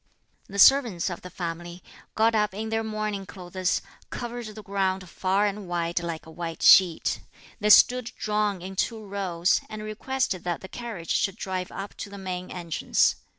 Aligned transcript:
The 0.49 0.57
servants 0.57 1.11
of 1.11 1.21
the 1.21 1.29
family, 1.29 1.83
got 2.15 2.33
up 2.33 2.55
in 2.55 2.69
their 2.69 2.83
mourning 2.83 3.27
clothes, 3.27 3.83
covered 4.09 4.47
the 4.47 4.63
ground 4.63 5.07
far 5.07 5.45
and 5.45 5.67
wide 5.67 5.99
like 5.99 6.25
a 6.25 6.31
white 6.31 6.63
sheet. 6.63 7.19
They 7.59 7.69
stood 7.69 8.05
drawn 8.17 8.63
in 8.63 8.75
two 8.75 9.05
rows, 9.05 9.61
and 9.69 9.83
requested 9.83 10.43
that 10.43 10.61
the 10.61 10.69
carriage 10.69 11.11
should 11.11 11.35
drive 11.35 11.71
up 11.71 11.93
to 11.97 12.09
the 12.09 12.17
main 12.17 12.49
entrance. 12.49 13.17